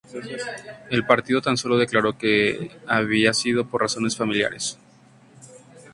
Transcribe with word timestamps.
El 0.89 1.05
partido 1.05 1.43
tan 1.43 1.57
solo 1.57 1.77
declaró 1.77 2.17
que 2.17 2.71
había 2.87 3.35
sido 3.35 3.67
por 3.67 3.81
"razones 3.83 4.17
familiares". 4.17 4.79